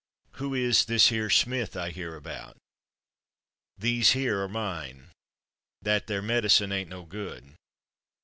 [0.37, 2.57] Who is /this here/ Smith I hear about?
[3.79, 5.11] /These here/ are mine.
[5.85, 7.53] /That there/ medicine ain't no good.